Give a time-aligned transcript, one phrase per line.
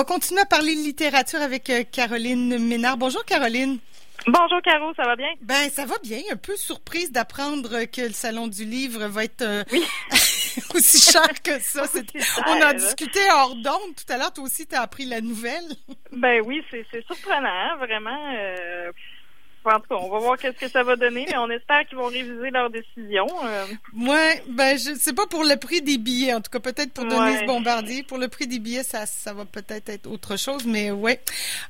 [0.00, 2.96] va continuer à parler de littérature avec euh, Caroline Ménard.
[2.96, 3.78] Bonjour Caroline.
[4.26, 5.28] Bonjour Caro, ça va bien?
[5.42, 6.20] Ben ça va bien.
[6.32, 9.62] Un peu surprise d'apprendre que le salon du livre va être euh,
[10.74, 11.84] aussi cher que ça.
[12.46, 14.32] on a discuté hors d'onde tout à l'heure.
[14.32, 15.68] Toi aussi, tu as appris la nouvelle.
[16.12, 18.34] ben oui, c'est surprenant, hein, vraiment.
[18.38, 18.92] Euh,
[19.64, 21.98] en tout cas, on va voir qu'est-ce que ça va donner, mais on espère qu'ils
[21.98, 23.26] vont réviser leur décision.
[23.44, 23.66] Euh.
[23.96, 27.04] Ouais, ben je sais pas pour le prix des billets, en tout cas peut-être pour
[27.04, 28.02] Denise Bombardier.
[28.02, 31.20] Pour le prix des billets, ça, ça va peut-être être autre chose, mais ouais,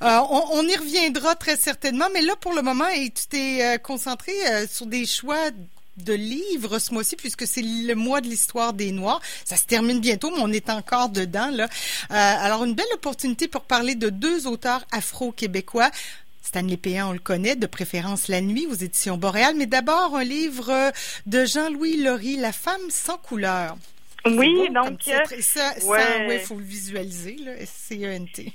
[0.02, 2.06] euh, on, y reviendra très certainement.
[2.14, 4.32] Mais là, pour le moment, et tu t'es euh, concentré
[4.68, 5.50] sur des choix
[5.96, 9.20] de livres ce mois-ci, puisque c'est le mois de l'histoire des Noirs.
[9.44, 11.50] Ça se termine bientôt, mais on est encore dedans.
[11.50, 11.68] Là.
[12.08, 15.90] alors, une belle opportunité pour parler de deux auteurs afro-québécois.
[16.42, 20.24] Stanley Péan, on le connaît, de préférence La Nuit aux éditions Boréal, mais d'abord un
[20.24, 20.92] livre
[21.26, 23.76] de Jean-Louis Laurie, La femme sans couleur.
[24.26, 25.00] Oui, donc.
[25.08, 28.52] Euh, ça, il faut le visualiser, là, S-C-E-N-T.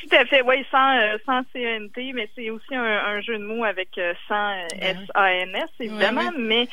[0.00, 3.64] Tout à fait, oui, sans, euh, sans CNT, mais c'est aussi un, jeu de mots
[3.64, 6.30] avec euh, sans euh, ben S-A-N-S, évidemment.
[6.38, 6.68] Mais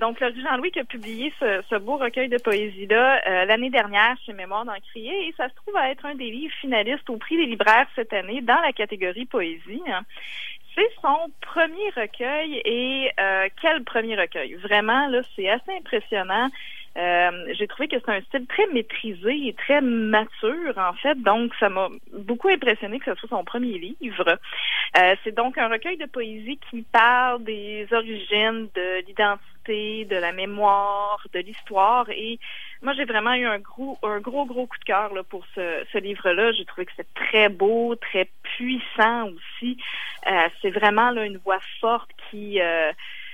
[0.00, 4.64] donc, le Jean-Louis qui a publié ce, beau recueil de poésie-là l'année dernière chez Mémoire
[4.64, 7.86] d'Encrier, et ça se trouve à être un des livres finalistes au prix des libraires
[7.94, 9.82] cette année dans la catégorie poésie.
[9.88, 10.02] Hein.
[10.74, 13.10] C'est son premier recueil et
[13.60, 14.54] quel premier recueil?
[14.54, 16.48] Vraiment, là, c'est assez impressionnant.
[16.96, 21.20] Euh, j'ai trouvé que c'est un style très maîtrisé et très mature, en fait.
[21.22, 24.38] Donc, ça m'a beaucoup impressionné que ce soit son premier livre.
[24.98, 30.32] Euh, c'est donc un recueil de poésie qui parle des origines, de l'identité, de la
[30.32, 32.10] mémoire, de l'histoire.
[32.10, 32.40] Et
[32.82, 35.84] moi, j'ai vraiment eu un gros, un gros, gros coup de cœur là, pour ce,
[35.92, 36.50] ce livre-là.
[36.52, 39.76] J'ai trouvé que c'est très beau, très puissant aussi.
[40.26, 42.60] Euh, c'est vraiment là, une voix forte qui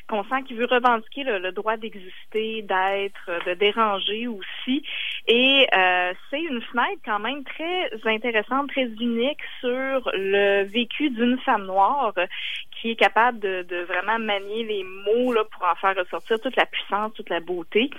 [0.09, 4.83] qu'on sent qu'il veut revendiquer le, droit d'exister, d'être, de déranger aussi.
[5.27, 11.39] Et euh, c'est une fenêtre quand même très intéressante, très unique sur le vécu d'une
[11.41, 12.15] femme noire
[12.81, 16.67] qui est capable de, vraiment manier les mots là, pour en faire ressortir toute la
[16.67, 17.91] puissance, toute la beauté.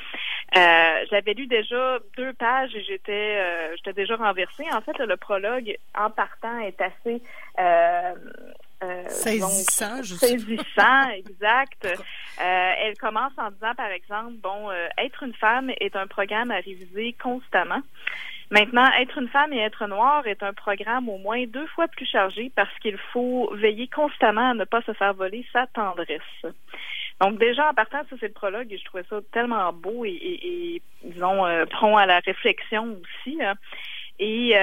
[0.56, 4.66] Euh, J'avais lu déjà deux pages et j'étais euh, j'étais déjà renversée.
[4.72, 7.22] En fait, le prologue en partant est assez
[7.59, 8.13] euh,
[8.84, 11.86] euh, saisissant, je Saisissant, exact.
[11.86, 16.52] Euh, elle commence en disant, par exemple, bon, euh, être une femme est un programme
[16.52, 17.82] à réviser constamment.
[18.52, 22.06] Maintenant, être une femme et être noire est un programme au moins deux fois plus
[22.06, 26.22] chargé parce qu'il faut veiller constamment à ne pas se faire voler sa tendresse.
[27.20, 30.12] Donc déjà, en partant, ça c'est le prologue et je trouvais ça tellement beau et,
[30.12, 33.42] et, disons, prompt à la réflexion aussi.
[33.42, 33.56] Hein.
[34.20, 34.56] Et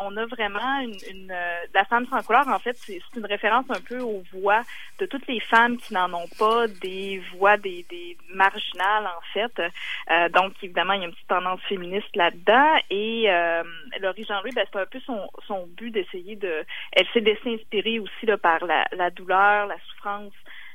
[0.00, 2.46] on a vraiment une, euh, la femme sans couleur.
[2.48, 4.62] En fait, c'est une référence un peu aux voix
[4.98, 9.62] de toutes les femmes qui n'en ont pas, des voix des, des marginales en fait.
[10.10, 12.76] Euh, donc évidemment, il y a une petite tendance féministe là-dedans.
[12.90, 13.62] Et euh,
[14.00, 16.64] Laurie Jean-Louis, ben, c'est un peu son, son but d'essayer de.
[16.92, 20.32] Elle s'est laissée inspirer aussi là, par la, la douleur, la souffrance.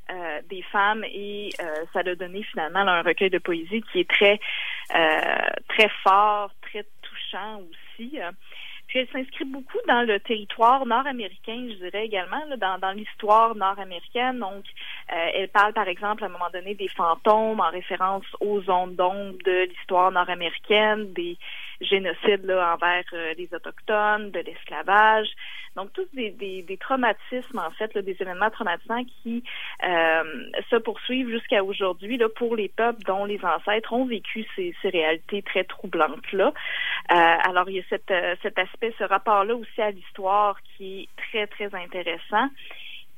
[0.09, 1.50] Euh, des femmes et
[1.91, 4.39] ça a donné finalement un recueil de poésie qui est très
[5.67, 8.17] très fort, très touchant aussi.
[8.87, 14.39] Puis elle s'inscrit beaucoup dans le territoire nord-américain, je dirais également, dans, l'histoire nord-américaine.
[14.39, 14.63] Donc,
[15.11, 18.95] euh, elle parle, par exemple, à un moment donné, des fantômes en référence aux zones
[18.95, 21.37] d'ombre de l'histoire nord-américaine, des
[21.81, 25.27] génocides là, envers euh, les Autochtones, de l'esclavage.
[25.75, 29.43] Donc, tous des, des, des, traumatismes, en fait, là, des événements traumatisants qui
[29.83, 30.23] euh,
[30.71, 34.89] se poursuivent jusqu'à aujourd'hui là, pour les peuples dont les ancêtres ont vécu ces, ces
[34.89, 36.47] réalités très troublantes-là.
[36.47, 41.01] Euh, alors, il y a cette, euh, cet aspect, ce rapport-là aussi à l'histoire qui
[41.01, 42.49] est très, très intéressant.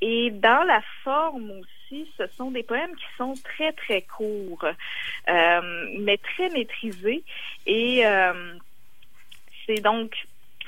[0.02, 1.79] Et dans la forme aussi,
[2.18, 4.66] ce sont des poèmes qui sont très, très courts,
[5.30, 7.24] euh, mais très maîtrisés.
[7.66, 8.54] Et euh,
[9.66, 10.12] c'est donc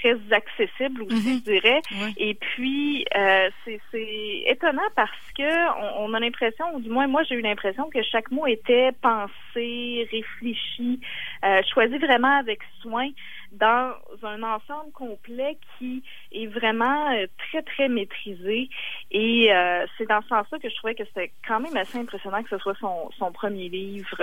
[0.01, 1.41] très accessible aussi, mhm.
[1.45, 1.81] je dirais.
[2.17, 7.35] Et puis, euh, c'est étonnant parce que on, a l'impression, ou du moins moi j'ai
[7.35, 10.99] eu l'impression que chaque mot était pensé, réfléchi,
[11.45, 13.09] euh, choisi vraiment avec soin
[13.51, 18.69] dans un ensemble complet qui est vraiment euh, très, très maîtrisé.
[19.11, 22.43] Et euh, c'est dans ce sens-là que je trouvais que c'était quand même assez impressionnant
[22.43, 24.17] que ce soit son, son premier livre.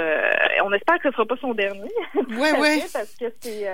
[0.64, 1.90] on espère que ce ne sera pas son dernier.
[2.14, 2.82] Oui, oui.
[2.92, 3.66] Parce que c'est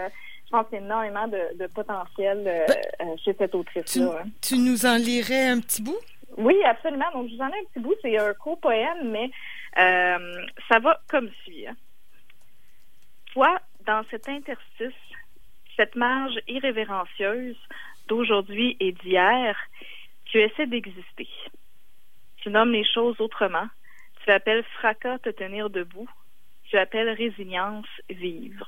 [0.47, 2.67] je pense qu'il y a énormément de, potentiel euh,
[2.99, 4.21] ben, euh, chez cette autrice-là.
[4.21, 4.29] Hein.
[4.43, 5.99] Tu, nous en lirais un petit bout?
[6.37, 7.11] Oui, absolument.
[7.13, 7.95] Donc, je vous en ai un petit bout.
[8.03, 9.31] C'est un court poème, mais
[9.79, 11.67] euh, ça va comme suit.
[11.67, 11.75] Hein.
[13.33, 14.95] Toi, dans cet interstice,
[15.77, 17.57] cette marge irrévérencieuse
[18.09, 19.57] d'aujourd'hui et d'hier,
[20.27, 21.29] tu essaies d'exister.
[22.39, 23.67] Tu nommes les choses autrement.
[24.25, 26.09] Tu appelles fracas te tenir debout.
[26.65, 28.67] Tu appelles résilience vivre.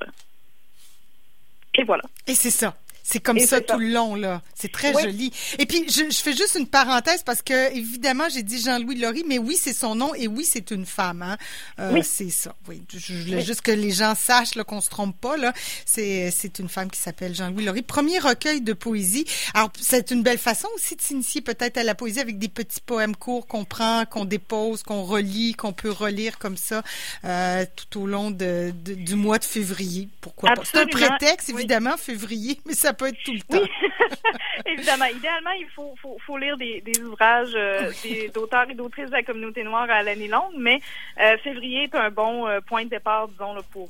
[1.75, 2.05] Et voilà.
[2.27, 2.77] Et c'est ça.
[3.09, 4.43] C'est comme ça tout le long, là.
[4.57, 5.33] C'est très joli.
[5.61, 9.25] Et puis, je, je, fais juste une parenthèse parce que, évidemment, j'ai dit Jean-Louis Laurie,
[9.29, 11.23] mais oui, c'est son nom et oui, c'est une femme.
[11.23, 11.37] Hein.
[11.79, 12.01] Euh, oui.
[12.03, 12.57] C'est ça.
[12.67, 12.83] Oui.
[12.93, 15.37] Je, voulais juste que les gens sachent qu'on se trompe pas.
[15.37, 15.53] là.
[15.85, 17.83] C'est une femme qui s'appelle Jean-Louis Laurie.
[17.83, 19.25] Premier recueil de poésie.
[19.55, 22.81] Alors, c'est une belle façon aussi de s'initier peut-être à la poésie avec des petits
[22.81, 26.83] poèmes courts qu'on prend, qu'on dépose, qu'on relit, qu'on peut relire comme ça
[27.25, 30.09] euh, tout au long de, du mois de février.
[30.21, 30.63] Pourquoi pas?
[30.65, 33.63] C'est un prétexte, évidemment, février, mais ça peut être tout le temps.
[33.63, 33.89] Oui.
[34.67, 35.05] évidemment.
[35.07, 37.91] Idéalement, il faut, faut, faut lire des, des ouvrages euh,
[38.35, 40.81] d'auteurs et d'autrices de la communauté noire à l'année longue, mais
[41.21, 43.89] euh, février est un bon euh, point de départ, disons, là, pour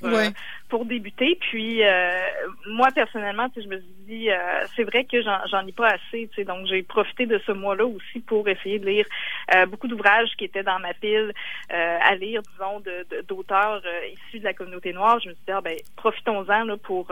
[0.69, 1.39] pour débuter.
[1.41, 1.81] Puis
[2.69, 4.29] moi personnellement, je me suis dit,
[4.75, 8.49] c'est vrai que j'en ai pas assez, donc j'ai profité de ce mois-là aussi pour
[8.49, 9.07] essayer de lire
[9.69, 11.33] beaucoup d'ouvrages qui étaient dans ma pile
[11.71, 12.83] à lire, disons,
[13.29, 13.83] d'auteurs
[14.13, 15.19] issus de la communauté noire.
[15.21, 17.11] Je me suis dit, ah, ben profitons-en pour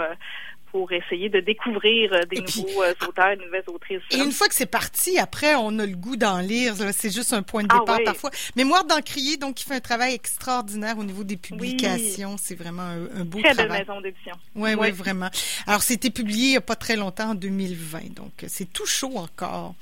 [0.75, 4.03] pour essayer de découvrir euh, des nouveaux euh, auteurs et nouvelles autrices.
[4.11, 6.75] Et une fois que c'est parti, après, on a le goût d'en lire.
[6.91, 8.31] C'est juste un point de ah départ parfois.
[8.57, 12.35] Mémoire d'Encrier, donc, qui fait un travail extraordinaire au niveau des publications.
[12.39, 13.85] C'est vraiment un, beau Très travail.
[13.85, 14.35] Très maison d'édition.
[14.55, 15.31] Oui, oui, vraiment.
[15.67, 18.15] Alors, c'était publié il n'y a pas très longtemps, en 2020.
[18.15, 19.75] Donc, c'est tout chaud encore.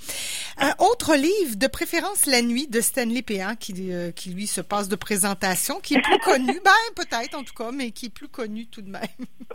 [0.59, 4.61] Un autre livre, de préférence La Nuit, de Stanley Péan, qui, euh, qui lui se
[4.61, 8.15] passe de présentation, qui est plus connu, ben, peut-être en tout cas, mais qui est
[8.15, 9.03] plus connu tout de même.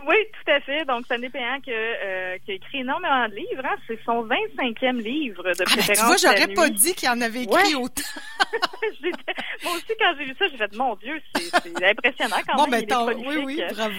[0.07, 0.85] Oui, tout à fait.
[0.85, 3.63] Donc, Stanley Péan qui, euh, qui a écrit énormément de livres.
[3.65, 3.75] Hein.
[3.87, 5.79] C'est son 25e livre de préférence.
[5.79, 8.03] Ah, ben, tu vois, j'aurais pas dit qu'il en avait écrit autant.
[9.63, 12.85] Moi aussi, quand j'ai vu ça, j'ai fait, mon Dieu, c'est impressionnant quand même.
[12.85, 13.96] Bon, ben, oui, oui, bravo.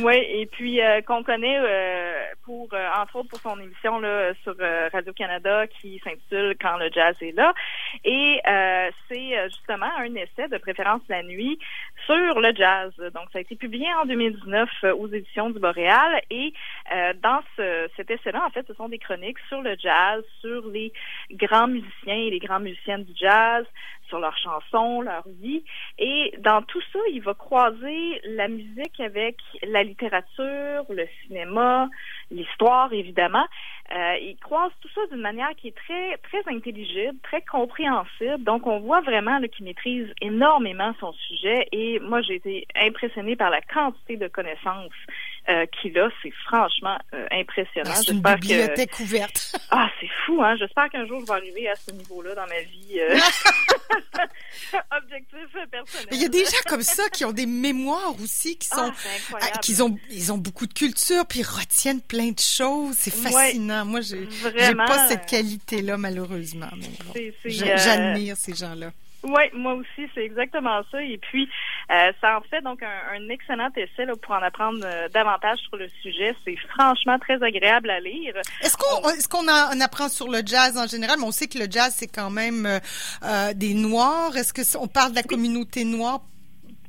[0.00, 4.32] Oui, et puis euh, qu'on connaît euh, pour, euh, entre autres, pour son émission là,
[4.42, 4.54] sur
[4.92, 7.52] Radio-Canada qui s'intitule Quand le jazz est là.
[8.04, 8.40] Et
[9.08, 11.58] c'est justement un essai de préférence la nuit
[12.06, 12.92] sur le jazz.
[12.96, 16.52] Donc, ça a été publié en 2019 aux éditions du Boréal et
[16.92, 20.66] euh, dans ce, cet essai-là, en fait, ce sont des chroniques sur le jazz, sur
[20.68, 20.92] les
[21.30, 23.64] grands musiciens et les grandes musiciennes du jazz,
[24.12, 25.64] sur leurs chansons, leur vie.
[25.98, 31.88] Et dans tout ça, il va croiser la musique avec la littérature, le cinéma,
[32.32, 33.46] l'histoire, évidemment.
[33.94, 38.42] Euh, il croise tout ça d'une manière qui est très très intelligible, très compréhensible.
[38.42, 41.68] Donc, on voit vraiment qu'il maîtrise énormément son sujet.
[41.72, 44.92] Et moi, j'ai été impressionnée par la quantité de connaissances
[45.50, 46.08] euh, qu'il a.
[46.22, 47.90] C'est franchement euh, impressionnant.
[47.92, 49.56] Ah, c'est une bibliothèque ouverte.
[49.70, 50.56] ah, c'est fou, hein?
[50.56, 53.00] J'espère qu'un jour, je vais arriver à ce niveau-là dans ma vie.
[53.00, 53.18] Euh,
[54.96, 56.08] objectif personnel.
[56.12, 58.92] Il y a des gens comme ça qui ont des mémoires aussi, qui sont,
[59.34, 62.94] ah, qui ont, ils ont beaucoup de culture, puis ils retiennent plein de choses.
[62.96, 63.84] C'est fascinant.
[63.84, 66.68] Moi, j'ai, j'ai pas cette qualité-là, malheureusement.
[67.44, 68.92] j'admire ces gens-là.
[69.24, 71.00] Oui, moi aussi, c'est exactement ça.
[71.02, 71.48] Et puis,
[71.90, 75.76] euh, ça en fait donc un, excellent essai là, pour en apprendre euh, davantage sur
[75.76, 76.34] le sujet.
[76.44, 78.34] C'est franchement très agréable à lire.
[78.62, 81.18] Est-ce qu'on est-ce qu'on en apprend sur le jazz en général?
[81.20, 84.36] Mais on sait que le jazz, c'est quand même euh, des Noirs.
[84.36, 86.22] Est-ce que on parle de la communauté noire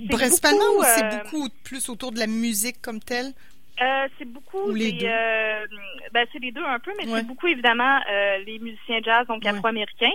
[0.09, 3.33] principalement ou c'est beaucoup plus autour de la musique comme telle?
[3.81, 5.66] Euh, c'est beaucoup les euh,
[6.12, 9.46] ben, c'est les deux un peu, mais c'est beaucoup évidemment euh, les musiciens jazz donc
[9.46, 10.14] afro-américains.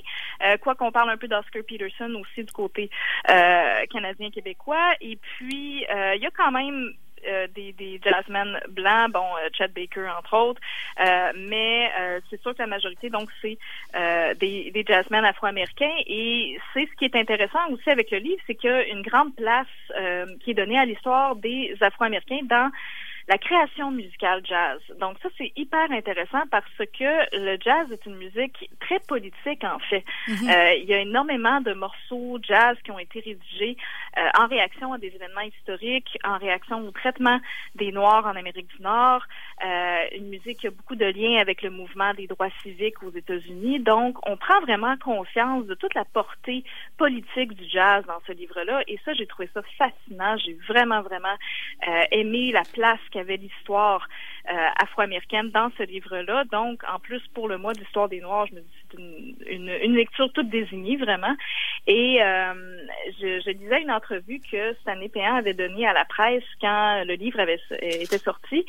[0.60, 2.90] quoi qu'on parle un peu d'Oscar Peterson aussi du côté
[3.26, 4.94] canadien québécois.
[5.00, 6.92] Et puis il y a quand même
[7.52, 10.60] des, des jazzmen blancs, bon, Chad Baker entre autres,
[11.34, 11.90] mais
[12.30, 13.58] c'est sûr que la majorité, donc, c'est
[14.38, 15.96] des, des jazzmen afro-américains.
[16.06, 19.02] Et c'est ce qui est intéressant aussi avec le livre, c'est qu'il y a une
[19.02, 19.66] grande place
[20.40, 22.70] qui est donnée à l'histoire des afro-américains dans
[23.28, 24.80] la création musicale jazz.
[24.98, 29.78] Donc ça, c'est hyper intéressant parce que le jazz est une musique très politique, en
[29.78, 30.02] fait.
[30.28, 30.48] Mhm.
[30.48, 33.76] euh, il y a énormément de morceaux jazz qui ont été rédigés
[34.16, 37.38] euh, en réaction à des événements historiques, en réaction au traitement
[37.74, 39.22] des Noirs en Amérique du Nord.
[39.64, 43.10] Euh, une musique qui a beaucoup de liens avec le mouvement des droits civiques aux
[43.10, 43.80] États-Unis.
[43.80, 46.64] Donc, on prend vraiment conscience de toute la portée
[46.96, 48.82] politique du jazz dans ce livre-là.
[48.88, 50.36] Et ça, j'ai trouvé ça fascinant.
[50.38, 51.36] J'ai vraiment, vraiment
[51.86, 54.08] euh, aimé la place avait l'histoire
[54.76, 56.44] afro-américaine dans ce livre-là.
[56.50, 59.94] Donc, en plus, pour le mois d'histoire des Noirs, je me dis c'est une, une,
[59.94, 61.34] lecture toute désignée, vraiment.
[61.86, 62.54] Et euh,
[63.20, 67.14] je, je disais une entrevue que Stanley Péan avait donnée à la presse quand le
[67.14, 68.64] livre avait était sorti.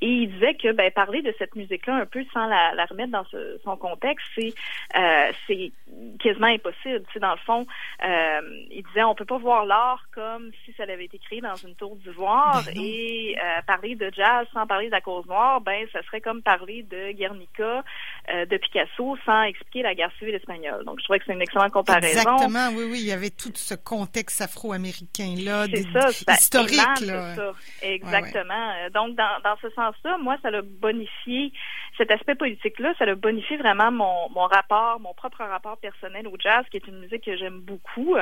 [0.00, 3.12] Et il disait que ben, parler de cette musique-là un peu sans la, la remettre
[3.12, 3.24] dans
[3.64, 4.52] son contexte, c'est
[4.96, 5.72] euh, c'est
[6.18, 7.02] quasiment impossible.
[7.06, 7.66] Tu sais, dans le fond,
[8.04, 11.54] euh, il disait on peut pas voir l'art comme si ça avait été créé dans
[11.56, 15.26] une tour d'ivoire ben et euh, parler de jazz sans parler de la cause rose
[15.28, 17.84] noire, ben ça serait comme parler de Guernica,
[18.32, 20.84] euh, de Picasso, sans expliquer la guerre civile espagnole.
[20.84, 22.20] Donc je trouvais que c'est une excellente comparaison.
[22.20, 27.34] Exactement, oui, oui, il y avait tout ce contexte afro-américain là, ça, historique là.
[27.34, 27.52] Ça.
[27.82, 28.72] Exactement.
[28.92, 31.52] Donc dans, dans ce sens-là, moi ça l'a bonifié
[31.96, 36.36] cet aspect politique-là, ça l'a bonifié vraiment mon, mon rapport, mon propre rapport personnel au
[36.38, 38.16] jazz, qui est une musique que j'aime beaucoup.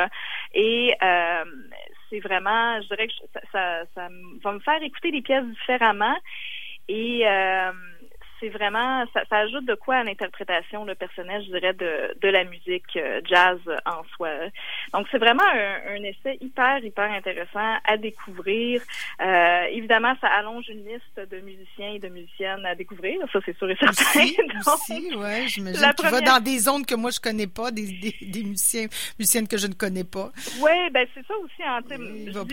[0.55, 1.45] Et euh,
[2.09, 4.09] c'est vraiment, je dirais que ça, ça, ça,
[4.43, 6.17] va me faire écouter les pièces différemment.
[6.91, 7.73] Et euh,
[8.41, 12.29] c'est vraiment, ça, ça, ajoute de quoi à l'interprétation le personnage, je dirais, de, de
[12.29, 14.31] la musique euh, jazz en soi.
[14.93, 18.83] Donc, c'est vraiment un, un, essai hyper, hyper intéressant à découvrir.
[19.21, 23.21] Euh, évidemment, ça allonge une liste de musiciens et de musiciennes à découvrir.
[23.33, 24.21] Ça, c'est sûr et certain.
[24.21, 25.93] Aussi, aussi ouais, j'imagine.
[25.99, 28.87] Tu vas dans des zones que moi, je connais pas, des, des, des musiciens,
[29.19, 30.31] musiciennes que je ne connais pas.
[30.61, 31.63] Oui, ben c'est ça aussi.
[31.63, 31.81] Hein,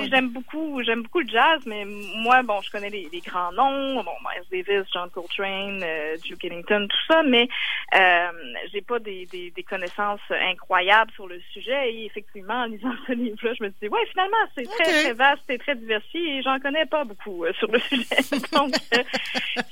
[0.10, 4.03] j'aime beaucoup, j'aime beaucoup le jazz, mais moi, bon, je connais les, les grands noms.
[4.03, 7.48] Bon, Miles Davis, John Coltrane, euh, Duke Ellington, tout ça, mais
[7.96, 8.27] euh,
[8.72, 11.93] j'ai pas des, des, des, connaissances incroyables sur le sujet.
[11.93, 15.50] Et effectivement, en lisant ce livre-là, je me dis, ouais, finalement, c'est très, très vaste
[15.50, 18.15] et très diversifié et j'en connais pas beaucoup euh, sur le sujet.
[18.51, 19.03] Donc, euh,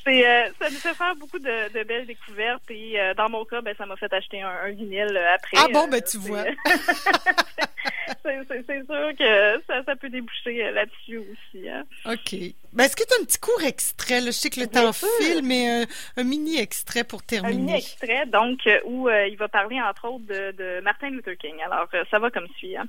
[0.03, 3.62] c'est, euh, ça nous fait faire beaucoup de, de belles découvertes et dans mon cas,
[3.62, 5.57] ben, ça m'a fait acheter un, un vinyle après.
[5.57, 6.45] Ah bon, ben tu vois.
[8.24, 11.69] c'est sûr que ça, ça peut déboucher là-dessus aussi.
[11.69, 11.83] Hein.
[12.05, 12.35] OK.
[12.74, 14.19] Ben, est-ce que tu as un petit court extrait?
[14.19, 14.27] Là?
[14.27, 15.85] Je sais que le temps file, mais euh,
[16.17, 17.53] un mini extrait pour terminer.
[17.53, 21.09] Un mini extrait, donc, euh, où euh, il va parler, entre autres, de, de Martin
[21.09, 21.55] Luther King.
[21.63, 22.75] Alors, ça va comme suit.
[22.77, 22.88] Hein.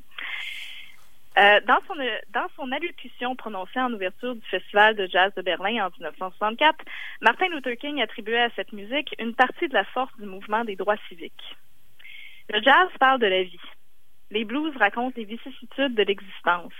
[1.37, 1.94] dans, son,
[2.32, 6.85] dans son allocution prononcée en ouverture du Festival de jazz de Berlin en 1964,
[7.20, 10.76] Martin Luther King attribuait à cette musique une partie de la force du mouvement des
[10.76, 11.56] droits civiques.
[12.49, 13.58] Le jazz parle de la vie,
[14.30, 16.73] les blues racontent les vicissitudes de l'existence.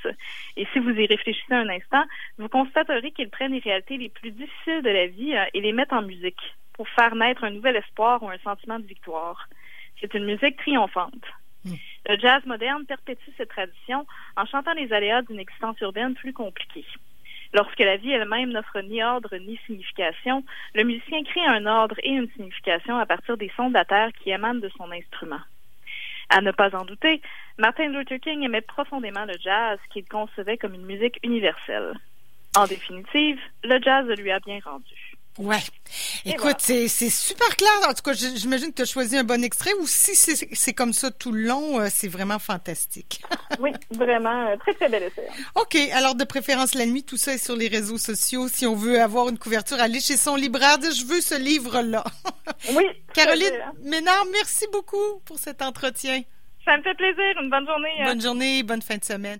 [0.57, 2.05] Et si vous y réfléchissez un instant,
[2.38, 5.73] vous constaterez qu'ils prennent les réalités les plus difficiles de la vie euh, et les
[5.73, 6.41] mettent en musique
[6.73, 9.49] pour faire naître un nouvel espoir ou un sentiment de victoire.
[10.00, 11.25] C'est une musique triomphante.
[11.65, 11.75] Hmm.
[12.09, 16.85] Le jazz moderne perpétue cette tradition en chantant les aléas d'une existence urbaine plus compliquée.
[17.55, 22.11] Lorsque la vie elle-même n'offre ni ordre ni signification, le musicien crée un ordre et
[22.11, 25.41] une signification à partir des sons de la terre qui émanent de son instrument.
[26.28, 27.23] À ne pas en douter,
[27.59, 31.95] Martin Luther King aimait profondément le jazz qu'il concevait comme une musique universelle.
[32.56, 35.06] En définitive, le jazz lui a bien rendu.
[35.38, 35.62] Ouais.
[36.25, 37.71] Écoute, c'est super clair.
[37.88, 40.93] En tout cas, j'imagine que tu as choisi un bon extrait ou si c'est comme
[40.93, 43.23] ça tout le long, euh, c'est vraiment fantastique.
[43.61, 45.26] oui, vraiment, très très bel essai.
[45.28, 45.43] Hein.
[45.55, 48.49] OK, alors de préférence la nuit, tout ça est sur les réseaux sociaux.
[48.49, 52.05] Si on veut avoir une couverture, allez chez son libraire, je veux ce livre-là.
[52.75, 52.85] oui.
[53.12, 53.52] Caroline
[53.83, 56.23] Ménard, merci beaucoup pour cet entretien.
[56.66, 57.40] Ça me fait plaisir.
[57.40, 58.05] Une bonne journée.
[58.05, 59.38] Bonne journée, bonne fin de semaine.